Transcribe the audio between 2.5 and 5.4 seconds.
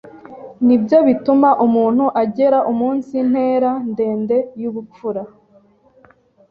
umunsi ntera ndende y’ubupfura.